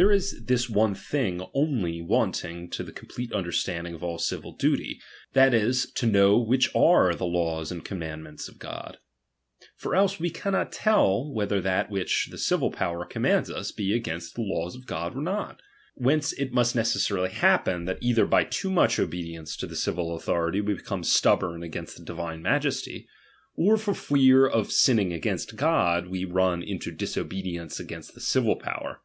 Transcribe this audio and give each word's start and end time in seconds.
There 0.00 0.10
is 0.12 0.46
this 0.46 0.66
one 0.70 0.94
thing 0.94 1.42
only 1.52 2.00
wanting 2.00 2.70
to 2.70 2.82
the 2.82 2.90
com 2.90 3.06
plete 3.10 3.34
understanding 3.34 3.92
of 3.94 4.02
all 4.02 4.16
ci^'il 4.16 4.56
duty, 4.58 4.92
and 4.92 5.00
that 5.34 5.52
is, 5.52 5.92
to 5.92 6.06
know 6.06 6.38
which 6.38 6.74
are 6.74 7.14
the 7.14 7.26
laws 7.26 7.70
and 7.70 7.84
commandments 7.84 8.48
of 8.48 8.58
God. 8.58 8.96
For 9.76 9.94
else 9.94 10.18
we 10.18 10.30
caimot 10.30 10.68
tell 10.72 11.30
whether 11.30 11.60
that 11.60 11.90
which 11.90 12.28
the 12.30 12.38
civil 12.38 12.70
power 12.70 13.04
commands 13.04 13.50
ns, 13.52 13.72
be 13.72 13.92
against 13.94 14.34
the 14.36 14.40
laws 14.40 14.74
of 14.74 14.86
Godj 14.86 15.16
or 15.16 15.20
not; 15.20 15.60
whence 15.96 16.32
it 16.32 16.50
must 16.54 16.74
necessarily 16.74 17.28
hap 17.28 17.66
pen, 17.66 17.84
that 17.84 17.98
either 18.02 18.24
by 18.24 18.44
too 18.44 18.70
much 18.70 18.98
obedience 18.98 19.54
to 19.58 19.66
the 19.66 19.76
civil 19.76 20.16
authority 20.16 20.62
we 20.62 20.72
become 20.72 21.04
stubborn 21.04 21.62
against 21.62 21.98
the 21.98 22.04
divine 22.06 22.40
Majesty; 22.40 23.06
or 23.54 23.76
for 23.76 23.92
fear 23.94 24.46
of 24.46 24.72
sinning 24.72 25.12
against 25.12 25.56
God 25.56 26.06
we 26.08 26.24
run 26.24 26.62
into 26.62 26.90
disobedience 26.90 27.78
against 27.78 28.14
the 28.14 28.22
civil 28.22 28.56
power. 28.56 29.02